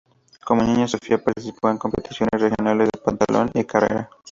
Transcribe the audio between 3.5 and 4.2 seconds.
y carrera.